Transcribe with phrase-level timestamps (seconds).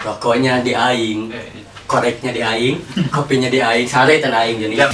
[0.00, 2.76] rokoknya di aing Eh, koreknya di aing
[3.14, 4.92] kopinya di aing sare tan aing jadi Yap.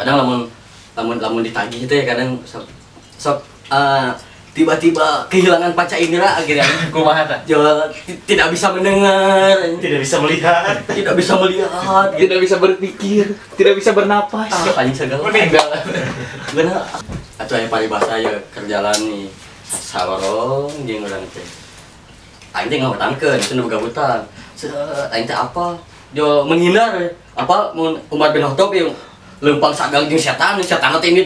[0.00, 0.48] kadang lamun
[0.96, 2.64] lamun lamun ditagih itu ya kadang sok
[3.20, 4.16] sok eh,
[4.50, 7.22] tiba-tiba kehilangan panca indera akhirnya kumaha
[8.26, 9.54] tidak bisa mendengar.
[9.78, 10.74] Tidak bisa melihat.
[10.90, 12.08] Tidak bisa melihat.
[12.18, 13.24] Tidak bisa berpikir,
[13.54, 14.50] tidak bisa bernapas.
[14.50, 15.22] ah, anjing segala.
[15.30, 15.66] Meninggal.
[16.56, 16.82] bener.
[17.38, 19.30] Atau yang paling bahasa ya kerjalan nih.
[19.70, 21.46] Salorong jeung urang teh.
[22.50, 24.22] Aing teh ngawatangkeun itu nu boga hutang
[24.58, 24.74] set
[25.14, 25.78] aing teh apa?
[26.10, 26.98] Jo menghindar.
[27.38, 28.90] Apa mun Umar bin Khattab yang
[29.38, 31.22] lempang sagang jeung setan setan teh ini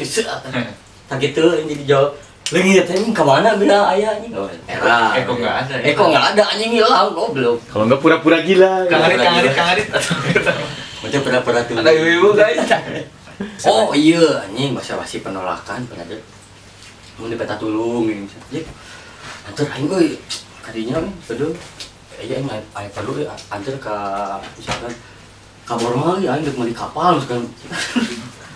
[1.09, 2.13] tak gitu aing jadi jawab
[2.53, 5.97] leungit teh ka mana bila aya anjing oh, era Eko nggak ada, ya?
[5.97, 9.69] Eko nggak ada anjing hilang goblok kalau nggak pura-pura gila Kang Adit, Kang Adit, Kang
[9.73, 9.89] Adit.
[11.05, 12.65] macam pura-pura tuh Ada ibu-ibu guys.
[13.67, 16.17] Oh iya, anjing bahasa basi penolakan pernah ada.
[17.19, 18.31] Mau di peta tulung ini.
[18.31, 18.63] Jadi,
[19.51, 20.15] antar aing euy
[20.63, 21.51] kadinya nih, betul.
[22.23, 23.97] Iya aing aya perlu ya antar ka
[24.55, 24.95] misalkan
[25.67, 27.43] kabur mah ya aing dek meuli kapal misalkan.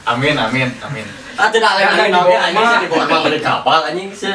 [0.09, 1.07] Amin, amin, amin.
[1.35, 2.43] Ah tidak lain Kan aing ada dibawa nama.
[2.43, 4.35] anjing sih dibawa meuli kapal anjing sih.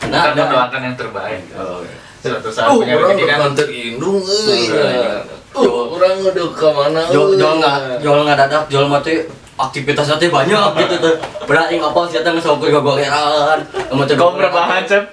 [0.00, 0.40] Kita Nah, ada.
[0.40, 1.42] mendoakan yang terbaik.
[1.52, 1.84] Oh.
[2.18, 3.52] Suatu saat punya rezeki kan.
[3.54, 5.24] terindung Iya.
[5.50, 7.00] Uh, orang udah ke mana?
[7.06, 9.18] Jual jual nggak jual nggak dadak jual mati
[9.56, 11.14] aktivitasnya teh banyak gitu tuh.
[11.44, 13.58] Berarti apa sih datang sok gue goleran.
[13.90, 15.04] Mau tuh Kau berbahan, Cep.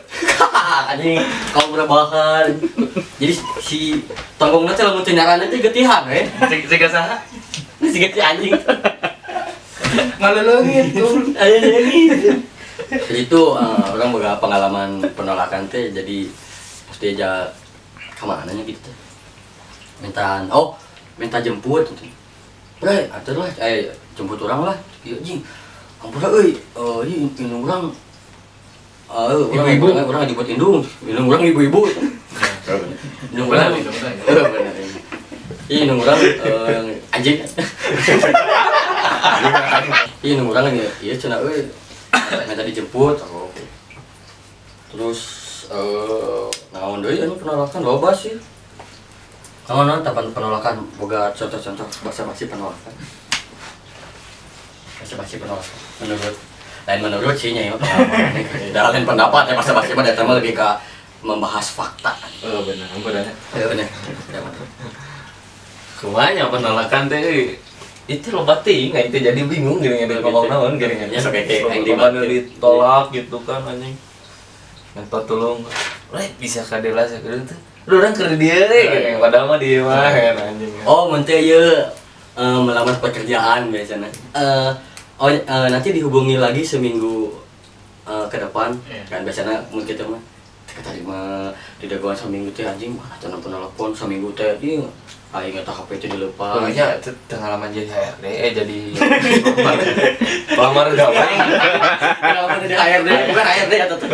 [0.87, 1.19] anjing
[1.49, 2.47] kau berbahan
[3.17, 4.03] jadi si
[4.35, 7.15] tonggongnya teh lamun teu nyaranna teh getihan we Jika saha?
[7.81, 8.53] si geti anjing
[9.87, 11.13] Tuh.
[11.37, 11.99] Ayo jadi
[12.87, 16.29] jadi itu eh, orang boga pengalaman penolakan teh jadi
[16.87, 17.49] pasti aja
[18.13, 18.95] ke mana nya gitu teh
[19.99, 20.77] minta oh
[21.17, 22.05] minta jemput gitu.
[22.77, 24.77] Bre, atur lah, eh jemput orang lah.
[25.01, 25.41] Iya anjing.
[25.97, 27.89] Ampura euy, eh ieu indung urang
[29.07, 29.87] Eh, orang Ibu-ibu.
[29.95, 31.79] orang orang jemput indung, indung urang ibu-ibu.
[33.33, 33.71] Indung urang.
[33.73, 34.47] Benar.
[35.71, 37.41] Iya, indung urang eh anjing.
[40.21, 41.69] Iya, indung urang ya, iya cenah euy.
[42.47, 43.51] Minta dijemput, oh.
[44.91, 45.21] Terus
[45.67, 48.39] eh naon deui anu penolakan loba sih.
[49.67, 52.93] Oh, non, tapan penolakan, boga contoh-contoh bahasa basi penolakan.
[54.95, 56.35] Bahasa basi penolakan, menurut
[56.87, 57.75] lain menurut sih nya ya.
[58.71, 60.69] Dalam lain pendapat ya bahasa basi pada tema lebih ke
[61.19, 62.15] membahas fakta.
[62.47, 63.27] Oh benar, ampun ya.
[63.59, 63.87] Ya benar.
[65.99, 67.59] Kumanya penolakan teh
[68.07, 71.67] itu lo bating nggak itu jadi bingung gini gini ngomong naon gini Ya, sok kayak
[71.83, 73.95] yang ditolak gitu kan anjing.
[74.95, 75.59] Minta tolong.
[76.15, 77.55] Leh, bisa kadela sakit itu
[77.87, 81.87] lu orang kerja dia deh gini padahal mah dia mah kan anjing Oh, menteh ya
[82.35, 84.11] eh, melamar pekerjaan biasanya.
[84.35, 84.71] Eh,
[85.15, 87.31] oh, eh, nanti dihubungi lagi seminggu
[88.03, 88.75] eh, ke depan.
[88.91, 89.03] Iya.
[89.07, 90.19] Kan biasanya mungkin kita mah
[90.77, 91.49] keterima
[91.81, 94.85] di dagoan seminggu teh anjing mah atuh telepon seminggu teh ieu
[95.27, 96.55] aing eta HP teh dilepas.
[96.55, 98.77] Pokoknya itu pengalaman jadi HRD eh jadi
[100.49, 101.25] pelamar gawe
[102.17, 103.09] Kenapa jadi HRD?
[103.27, 104.09] Bukan HRD atau tuh.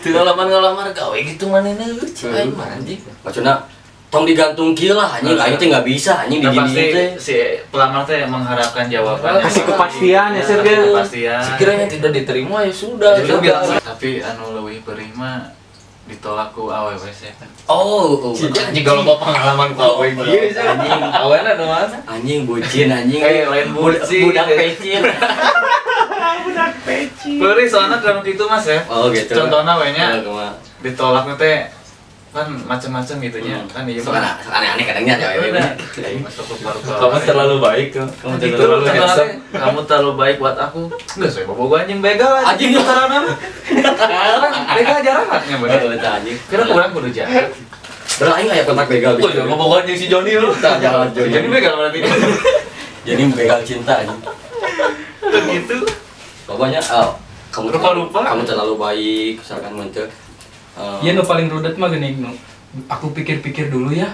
[0.00, 3.54] pengalaman ngelamar gawe gitu mana nih lucu aing mah anjing Maksudnya
[4.10, 7.08] tong digantung kieu lah anjing aing teh nggak bisa anjing di Nah, gini teh.
[7.16, 7.36] si
[7.70, 9.44] pelamar teh mengharapkan jawabannya.
[9.44, 10.76] Kasih kepastian ya, Sir, kan?
[10.82, 11.40] Kepastian.
[11.40, 13.12] sekiranya tidak diterima ya sudah
[13.80, 15.59] tapi anu leuwih perih mah
[16.10, 17.46] ditolak ku awewe sih kan.
[17.64, 20.26] Oh, oh, Jika jika lo mau pengalaman gawe gitu
[20.58, 23.22] anjing awalnya ada mana anjing bucin anjing.
[23.22, 24.22] Eh, lain Budak- bucin.
[24.26, 25.00] Budak pecin.
[27.20, 28.80] Perih soalnya kalau gitu mas ya.
[28.86, 29.32] Oh gitu.
[29.32, 30.52] Contohnya we nya Oh, kumaha.
[30.80, 31.68] ditolak teh
[32.30, 33.58] kan macam-macam gitu nya.
[33.58, 33.66] Hmm.
[33.66, 35.28] Kan iya sok aneh-aneh kadangnya ya.
[35.34, 35.66] ya, ya.
[36.86, 39.32] Kamu terlalu baik Kamu Gitu, terlalu handsome.
[39.50, 40.86] kamu terlalu baik buat aku.
[41.18, 42.54] Enggak, saya bobo anjing begal aja.
[42.54, 42.70] Anjing.
[42.78, 45.80] karena kan begal jaraknya bener.
[45.82, 46.36] Oh, eta anjing.
[46.46, 47.50] Kira kurang kudu jarak.
[48.20, 50.54] Bro, aing aya pernah begal Oh, jangan ngomong anjing si Joni lu.
[50.54, 51.98] Tak, jangan Jadi Jadi begal berarti.
[53.10, 54.20] jadi begal cinta anjing.
[55.18, 55.78] Begitu.
[56.46, 57.18] Pokoknya oh,
[57.50, 58.22] kamu Rupa-rupa.
[58.22, 60.06] kamu terlalu baik, misalkan muncul.
[61.00, 62.30] Iya nu paling rudet mah gini nu.
[62.86, 64.06] Aku pikir-pikir dulu ya.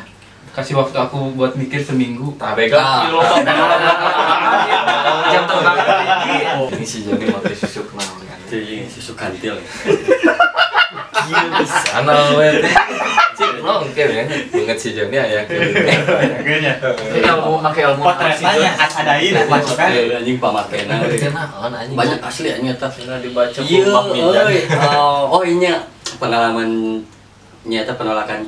[0.51, 2.33] Kasih waktu aku buat mikir seminggu.
[2.35, 3.07] Tah begal Ah.
[5.27, 6.37] Jam terbang tinggi.
[6.73, 8.39] Ini si Joni mati susuk naon kan.
[8.47, 9.59] si susu kantil.
[11.85, 12.73] Sana we teh.
[13.37, 14.23] Cik nongke ya.
[14.49, 15.55] Banget si Joni aya ke.
[17.13, 20.95] Ilmu pakai ilmu potretnya adain masukkan anjing pamartena.
[21.05, 21.97] Kenaon anjing.
[21.99, 22.73] Banyak asli anjing.
[22.73, 24.47] Cenah dibaca Iya, Mijan.
[24.47, 24.59] euy.
[24.95, 25.77] Oh, oh iya
[26.17, 27.01] pengalaman
[27.67, 28.47] nyata penolakan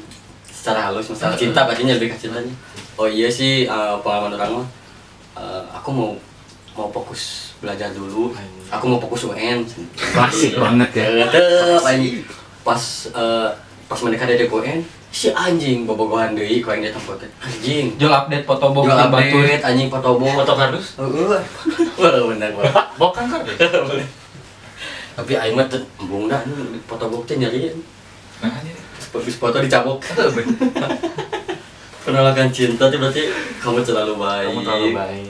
[0.49, 2.53] secara halus masalah cinta berarti lebih ke cintanya.
[2.99, 4.67] Oh iya sih eh, pengalaman orang mah
[5.39, 6.11] eh, aku mau
[6.79, 8.31] mau fokus belajar dulu
[8.71, 9.67] aku mau fokus UN
[9.99, 11.27] Klasik banget ya.
[11.27, 12.23] Tetep anjing
[12.63, 13.49] pas eh,
[13.89, 18.45] pas mereka dari UN si anjing bobogohan deui ku yang datang foto anjing Jual update
[18.45, 20.87] foto box Jual update anjing foto box Foto kardus?
[21.01, 21.41] Heeh.
[21.99, 22.75] Wah, bener banget.
[23.01, 23.57] Bukan kardus.
[25.19, 26.39] Tapi aing mah teu embung dah
[26.87, 27.75] foto box teh nyariin.
[28.39, 28.71] Nah, ini.
[29.11, 29.99] Habis foto dicabok.
[32.07, 33.23] Penolakan cinta tuh berarti
[33.59, 34.47] kamu terlalu baik.
[34.49, 35.29] Kamu terlalu baik.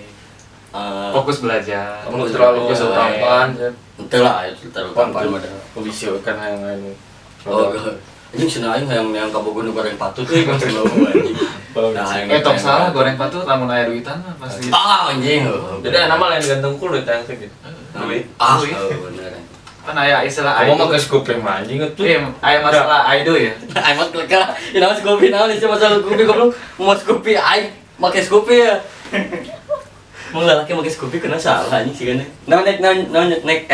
[0.69, 2.05] Eh, Fokus belajar.
[2.05, 3.49] kamu terlalu Fokus tampan
[3.97, 5.25] Ente lah, itu terlalu tampan
[5.81, 6.93] bisa kan yang lain
[7.49, 7.73] Oh.
[8.29, 8.85] Anjing cenah aing
[9.17, 11.33] yang kabogoh nu goreng patut euy kan selalu anjing.
[11.33, 14.69] Nah, Eh, tok hayang- salah goreng patut lamun aya duitan mah pasti.
[14.69, 15.49] Ah, anjing.
[15.81, 17.49] jadi nama lain gantung kulit yang gitu
[17.97, 18.29] Duit.
[18.37, 18.69] Ah, oh,
[19.09, 19.33] bener.
[19.89, 23.57] Kan aya istilah kamu mah ke skuping anjing itu Eh, aya masalah aido ya.
[23.73, 26.53] Aing mah kleka, ini nama Scoopy naon sih masalah Scoopy goblok.
[26.77, 28.77] Mau Scoopy aing make Scoopy ya.
[30.37, 32.21] Mau laki make Scoopy kena salah anjing sih kan.
[32.45, 33.65] Naon nek naon naon nek.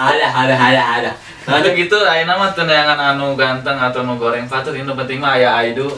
[0.00, 1.10] Ada ada ada ada.
[1.50, 5.34] Nah, gitu aya nama teu neangan anu ganteng atau nu goreng patut ini penting mah
[5.34, 5.90] aya aido.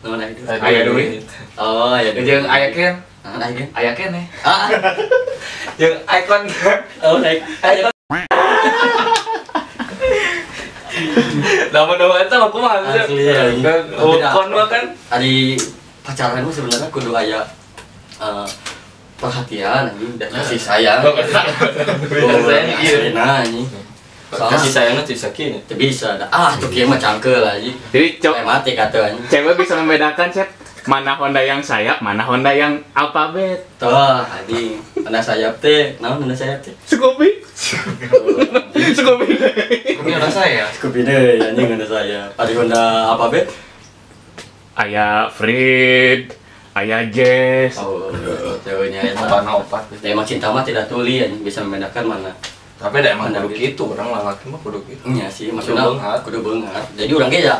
[0.00, 0.42] Naon itu?
[0.48, 1.20] Aya duit.
[1.60, 2.10] Oh, ya.
[2.16, 3.68] Jeung aya ken, Ah, aya kan?
[3.78, 4.26] aya ken eh.
[4.42, 4.68] Ah,
[5.80, 6.42] yang icon
[7.04, 7.40] oh naik.
[7.62, 7.93] Aya
[11.74, 13.50] nama nama itu aku mah Asli, ya.
[14.30, 15.58] kon mah kan Ari
[16.06, 17.42] pacaran sebenarnya kudu aya
[18.22, 18.46] eh,
[19.18, 21.00] perhatian anjing dan kasih sayang.
[21.00, 23.10] Oh, sayang, iya.
[23.10, 23.64] Nah, anjing.
[24.28, 26.18] Soalnya kasih sayangnya tuh sakit Teu bisa.
[26.28, 27.72] Ah, tuh kieu mah cangkel anjing.
[27.94, 29.24] Jadi cok, Kayak mati kata anjing.
[29.30, 30.48] cewek bisa membedakan Sep
[30.84, 33.64] mana Honda yang sayap, mana Honda yang alfabet.
[33.76, 33.88] Tuh,
[34.20, 34.76] anjing.
[35.00, 36.72] Anda sayap teh, naon anda sayap teh?
[36.84, 37.40] Scoopy,
[38.92, 39.28] Scoopy.
[39.96, 40.64] Ini ada saya.
[40.70, 42.28] Scoopy deh, anjing anda sayap.
[42.36, 43.40] Ada Honda apa be?
[44.74, 46.34] Ayah Fred,
[46.74, 47.78] ayah Jess.
[47.78, 48.10] Oh,
[48.60, 49.22] ceweknya itu.
[49.22, 52.32] opat opat Ya, emang cinta mah tidak tuli anjing bisa membedakan mana.
[52.74, 53.94] tapi ada emang Mana kudu gitu?
[53.94, 55.88] orang lelaki mah kudu gitu Iya sih, maksudnya
[56.20, 56.84] Kudu beungat.
[56.92, 57.56] Jadi orang ge ya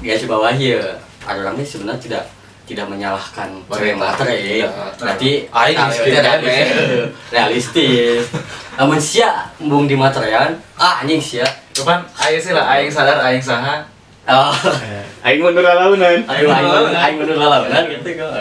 [0.00, 0.80] garis bawah ya.
[1.22, 2.22] Ada orang ge sebenarnya tidak
[2.68, 4.68] tidak menyalahkan cewek matre Iya.
[5.00, 8.24] berarti Aing itu kan, realistis, realistis
[8.78, 13.38] namun sia embung di materean ah anjing sia Cuman aya sih lah aing sadar aing
[13.38, 13.86] saha.
[14.26, 14.50] oh
[15.24, 16.26] Aing mundur launan.
[16.26, 18.34] ayo ayo ayo menurut lawanan gitu kan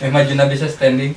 [0.00, 1.14] Eh majuna bisa standing.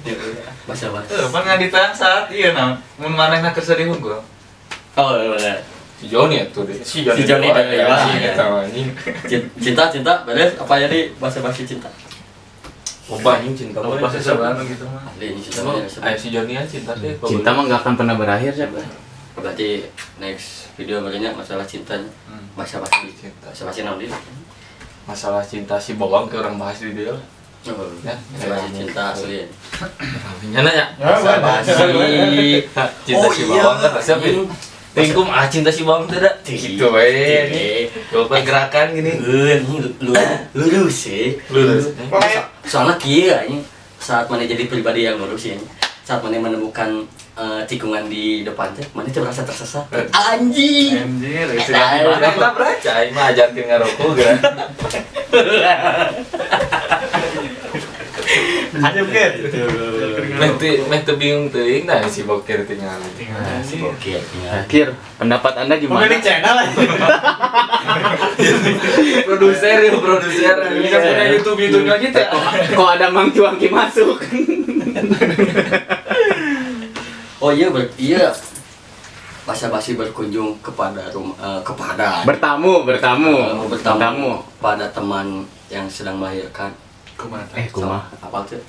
[0.63, 2.77] bahasa bahasa Teu pan ngaditang saat ieu nah.
[3.01, 4.21] Mun manehna keur sedih unggul.
[4.93, 5.57] oh benar
[5.97, 9.39] si Joni itu deh si Joni doang, dari ya, si ya.
[9.55, 11.87] cinta cinta beres apa jadi bahasa bahasa cinta
[13.03, 15.03] Loba anjing cinta Kalau mah bahasa sebelah gitu mah.
[15.13, 15.59] Cinta
[16.01, 18.71] ayo si Joni aja cinta deh Cinta mah gak akan pernah berakhir Sep.
[19.33, 19.81] berarti
[20.17, 22.45] next video banyak masalah cintanya Hmm.
[22.53, 22.77] bahasa
[23.11, 23.49] Cinta.
[23.49, 24.13] bahasa naon dia
[25.03, 27.23] masalah cinta si bawang ke orang bahas di dia lah.
[27.65, 29.39] Oh, Ya, bahasa bahasa cinta asli
[30.45, 32.83] nyana ya bahasa bahasa cinta
[33.17, 33.51] Oh, si iya.
[33.57, 34.43] bawang kan siapa ini
[34.93, 37.49] Tingkum ah cinta si bawang tidak gitu eh.
[37.49, 37.65] Ini
[38.09, 39.09] coba gerakan gini.
[39.17, 40.13] Eh, ini lu
[40.53, 41.89] lurus sih lurus
[42.63, 43.65] soalnya kia ini
[43.97, 45.57] saat mana jadi pribadi yang lurus ya
[46.01, 49.81] saat mana menemukan eh, tikungan di depan teh mana tuh merasa tersesat.
[50.11, 50.93] Anjing!
[50.93, 52.29] Anjir, Eh, isi eh, mana?
[52.29, 54.35] kita beraca mah ajarkan ngarokok kan
[58.83, 59.31] Ayo kan.
[60.33, 64.51] meh teu meh teu bingung teuing nah si bokir tinggal Nah, si bokeh tinggal.
[64.65, 66.19] Akhir, pendapat Anda gimana?
[66.19, 66.57] channel
[69.27, 72.21] produser ya produser Bisa punya YouTube YouTube nya kita.
[72.75, 74.19] Kok ada Mang Cuangki masuk?
[77.43, 78.31] oh iya ber iya
[79.43, 83.35] basa basi berkunjung kepada rumah eh, kepada bertamu, bertamu.
[83.67, 86.71] Eh, bertamu pada teman yang sedang melahirkan
[87.23, 87.45] Kumaha?
[87.55, 88.03] Eh, kumaha?
[88.13, 88.59] apa tuh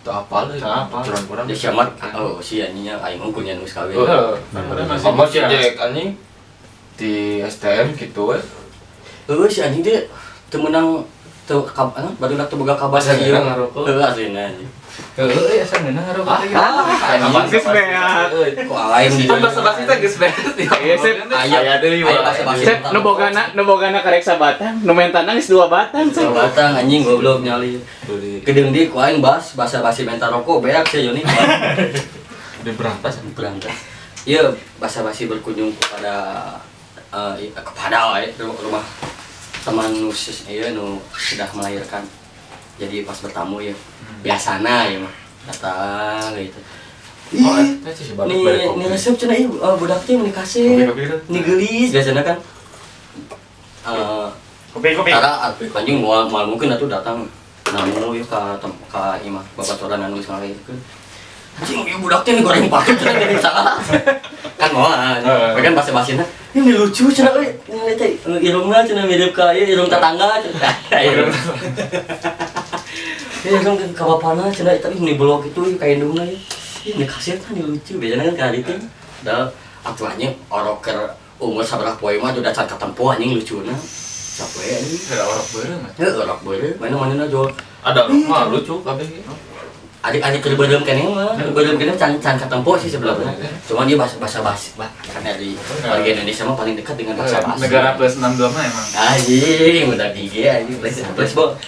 [0.00, 1.02] Tuh apal Teu apal.
[1.04, 5.36] curang kurang dia siamat oh si anjingnya aing unggulnya nus kawin Oh, Masih kamu si
[5.36, 5.48] bocah.
[5.50, 6.10] Jack anjing
[6.94, 8.42] di STM gitu eh
[9.28, 10.00] Heeh si anjing dia
[10.48, 11.04] teu meunang
[11.44, 11.60] teu
[12.16, 13.36] baru nak teu boga kabar ieu.
[13.74, 14.70] Heuh aslina anjing.
[15.18, 15.66] Heeh, teh.
[17.18, 19.26] Apa geus beat?
[19.26, 20.54] Kan bahasa bahasa kita geus beres.
[20.58, 21.16] Iya, Sep.
[21.26, 22.30] aya Aya deui, aya Wak.
[22.30, 22.62] basa-basi.
[22.62, 26.30] Sep, nu bogana, nu bogana karek sabatang, nu main tanang geus dua batang, Sep.
[26.30, 27.82] batang anjing goblok nyali.
[28.46, 31.26] Gedeng di ku aing bas basa-basi mental rokok beak sih Yoni.
[32.62, 33.74] di berantas Berangkat.
[34.26, 36.14] Iya, basa-basi berkunjung kepada
[37.14, 38.82] eh, kepada rumah
[39.66, 42.06] teman nusus iya nu sudah melahirkan.
[42.78, 43.74] Jadi pas bertamu ya
[44.22, 45.14] biasana ya mah
[45.48, 46.60] datang gitu.
[47.44, 47.60] oh
[48.16, 50.88] kopi resep cenah ieu uh, budak teh meuni kasih.
[50.88, 51.16] Kopi-kopi itu.
[51.28, 52.36] Nih geulis biasana kan.
[53.88, 54.28] Eh,
[54.68, 55.10] Kopi, kopi.
[55.12, 57.24] Tara atuh anjing moal moal mungkin atuh datang
[57.72, 60.78] namu ieu ka tem ka imah babaturan anu geus ngalahirkeun.
[61.58, 63.76] anjing ieu budak teh goreng patut cenah jadi salah
[64.60, 64.88] kan mau
[65.58, 69.90] kan bahasa bahasina ini lucu cenah euy ini teh irungna cenah mirip ka ieu irung
[69.90, 70.74] tetangga cenah
[73.48, 76.36] irung Ya, irung ka bapana cenah tapi ini blog itu ka indungna ieu
[76.88, 77.96] ini kasih kan ini lucu.
[77.98, 78.74] Biasanya kan kali itu
[79.24, 79.50] dah
[79.84, 83.74] atuannya orang ker umur sabarah poe mah udah can katempo anjing lucuna
[84.38, 85.00] capek anjing?
[85.10, 85.90] Ada orang bareng mah.
[85.98, 87.48] Heuh, orang beureuh mana mana jual
[87.82, 89.06] Ada orang mah lucu kabeh.
[89.98, 91.34] adik-adik keur beureum kene mah.
[91.50, 93.34] Beureum kene can can katempo sih sebenarnya.
[93.66, 97.42] Cuma dia bahasa bahasa basi bah karena di warga Indonesia mah paling dekat dengan bahasa
[97.42, 98.86] basi Negara plus 62 mah emang.
[98.94, 100.78] anjing udah gigi anjing.
[100.78, 101.58] Plus plus bo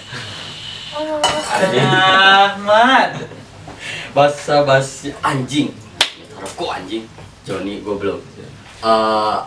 [1.61, 3.11] Ahmad.
[4.11, 5.71] bahasa basi anjing.
[6.35, 7.03] Rokok anjing.
[7.47, 8.19] Joni goblok.
[8.81, 9.39] Eh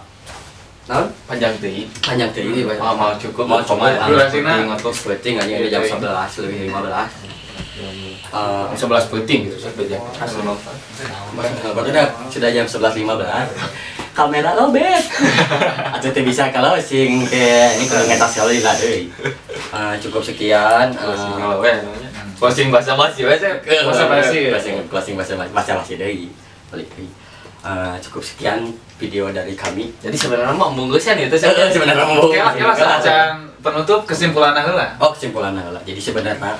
[0.84, 1.08] naon?
[1.24, 1.88] Panjang teuing.
[2.04, 3.44] panjang teh ini Mau mau cukup.
[3.48, 4.68] Mau coba Durasinya.
[4.68, 7.34] ngatus penting aja udah jam 11 lebih 15
[8.34, 10.02] Eh, 11 penting gitu saya bejak.
[11.74, 15.02] Baru udah sudah jam 11.15 Kamera lobet
[15.98, 17.46] Atau teu bisa kalau sing ke
[17.78, 19.10] ini kalau ngetas lah deui.
[19.74, 20.94] Eh, cukup sekian.
[20.94, 22.03] Eh,
[22.44, 24.52] Closing bahasa basi ke Bahasa basi.
[24.52, 26.28] closing closing bahasa basi bahasa basi deui.
[26.68, 27.08] Balik deui.
[27.64, 28.68] Eh, cukup sekian
[29.00, 29.88] video dari kami.
[30.04, 31.64] Jadi sebenarnya mah munggusan itu saya.
[31.74, 34.92] sebenarnya mau Oke lah, kira saja penutup kesimpulan heula.
[35.00, 35.80] Oh kesimpulan lah.
[35.88, 36.52] Jadi sebenarnya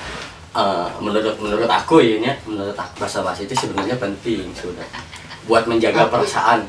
[0.57, 4.89] eh, menurut menurut aku ya, nya, menurut aku bahasa basi itu sebenarnya penting sudah
[5.45, 6.65] buat menjaga perasaan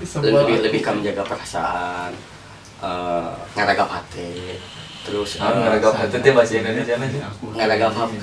[0.00, 2.12] lebih lebih kan menjaga perasaan
[2.84, 4.58] eh ngaragap hati
[5.04, 7.28] terus Ah, ngaragap hati teh bahasa Indonesia aja.
[7.54, 8.16] ngaragap hati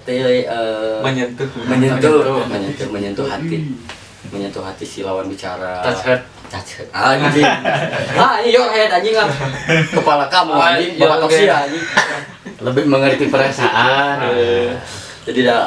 [0.00, 1.48] teh eh, Menyentuh.
[1.60, 2.46] menyentuh.
[2.46, 2.86] Menyentuh.
[2.88, 3.56] Menyentuh hati.
[4.30, 5.82] Menyentuh hati si lawan bicara.
[5.82, 6.22] Touch heart.
[6.46, 6.88] Touch heart.
[6.92, 7.42] anjing.
[8.20, 9.26] Ah ini your head anjing ah.
[9.90, 10.94] kepala kamu Ah, anjing.
[10.94, 11.84] Iya, bapak tosia anjing.
[12.66, 14.16] Lebih mengerti perasaan.
[14.30, 14.70] Eh,
[15.24, 15.62] jadi dah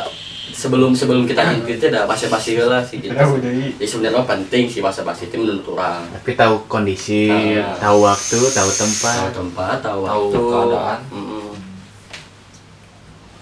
[0.46, 3.16] sebelum sebelum kita ngintip itu dah basa-basi lah sih gitu.
[3.16, 6.04] Jadi sebenarnya penting sih basa-basi itu menurut orang.
[6.12, 7.78] tapi tahu kondisi Iya.
[7.78, 11.00] tahu waktu tahu Tahu tempat tempat, tahu Tahu waktu, keadaan.
[11.10, 11.48] Mm-mm.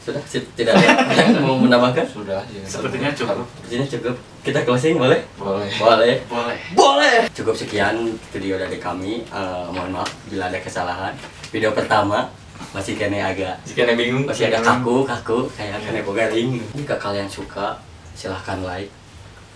[0.01, 2.01] Sudah, si- tidak ada yang mau menambahkan?
[2.03, 2.65] Sudah ya.
[2.65, 3.45] Sepertinya cukup.
[3.55, 4.15] Sepertinya cukup.
[4.41, 5.21] Kita closing boleh?
[5.37, 5.69] Boleh.
[5.77, 6.13] Boleh.
[6.25, 6.57] Boleh.
[6.73, 7.17] Boleh.
[7.29, 9.21] Cukup sekian video dari kami.
[9.23, 11.13] Eh, mohon maaf bila ada kesalahan.
[11.49, 12.25] Video pertama
[12.69, 14.23] masih kene agak Jika anda bingung.
[14.23, 15.49] masih ada kaku kaku.
[15.53, 17.75] Kayak kena bogaring jika kalian suka
[18.13, 18.89] silahkan like.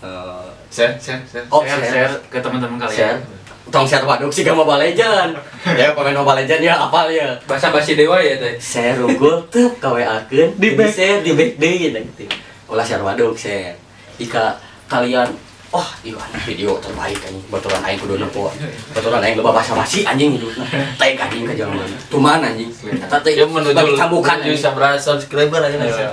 [0.00, 1.46] Eh, share share share.
[1.48, 2.10] Oh, share, share.
[2.10, 3.16] share ke teman-teman share.
[3.16, 3.44] Kalian.
[3.66, 5.34] tong share waduk sih gak Mobile Legend
[5.80, 7.34] ya pemain Mobile Legend ya apal ya.
[7.48, 8.54] Bahasa basi dewa ya teh.
[8.56, 10.92] share unggul tuh kawe akeun Di back.
[10.92, 12.30] share di back deui gitu.
[12.68, 13.74] Ulah share waduk share.
[14.16, 14.54] Jika
[14.86, 15.26] kalian
[15.76, 17.44] wah iya anjing video terbaik anjing.
[17.52, 18.48] Baturan aing kudu nepo
[18.96, 20.40] baturan aing loba bahasa basi anjing.
[20.40, 20.64] Hidupna
[20.96, 21.88] tag anjing ka jalan.
[22.08, 22.72] Tuman anjing.
[22.72, 25.76] Eta teh Ya menuju bagi cambukan menuju sabra subscriber aja.
[25.76, 26.10] Iya.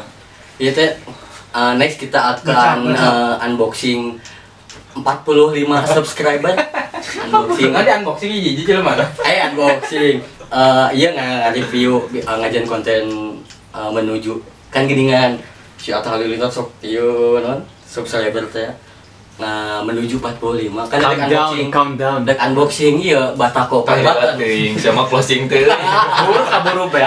[0.60, 0.90] Iya teh
[1.56, 4.20] uh, next kita akan uh, unboxing
[5.00, 5.64] 45
[5.96, 6.54] subscriber.
[7.32, 7.72] Unboxing.
[7.72, 10.20] Ada unboxing hiji jelema eh unboxing.
[10.54, 13.04] Uh, iya nggak review uh, ngajian konten
[13.72, 14.36] uh, menuju.
[14.68, 15.40] Kan geningan
[15.80, 17.64] si Atta Halilintar sok ieu non?
[17.88, 18.70] Subscriber teh
[19.34, 25.04] nah menuju 45 kan ada countdown unboxing countdown dek unboxing iya batako pembat teuing sama
[25.04, 25.66] closing teh.
[26.22, 27.02] Buru kaburu be.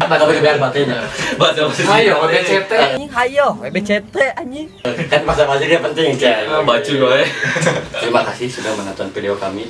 [0.00, 1.02] bakal bergerak batenya
[1.34, 1.82] Bahasa basi.
[1.84, 2.70] Ayo, BCT.
[2.72, 4.66] anjing hayo WBCT anjing
[5.10, 7.20] kan masa dia penting cek Ah, Bacu gue.
[7.92, 9.66] Terima kasih sudah menonton video kami.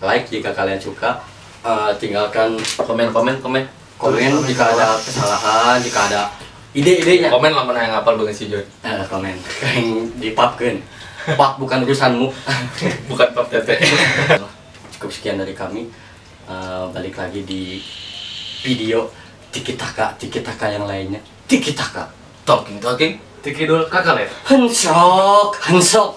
[0.00, 1.22] Like jika kalian suka.
[1.62, 3.62] Eh, tinggalkan Komen komen komen.
[3.94, 6.26] komen jika ada kesalahan, jika ada
[6.72, 7.28] ide-idenya.
[7.28, 8.64] Komen lah mana yang ngapal banget si John.
[8.84, 9.36] Eh, komen.
[9.36, 9.86] Yang
[10.18, 10.76] dipapkeun.
[11.38, 12.26] Pap bukan urusanmu.
[13.10, 13.78] Bukan pap tete.
[14.98, 15.86] Cukup sekian dari kami.
[16.50, 17.78] Eh, balik lagi di
[18.66, 19.06] video
[19.52, 21.20] Tiki Taka, Tiki Taka yang lainnya.
[21.46, 22.10] Tiki Taka.
[22.42, 23.20] Talking talking.
[23.42, 24.28] Tiki dul kakak ya.
[24.50, 26.14] Hensok, hensok.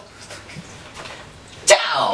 [1.66, 2.14] Ciao.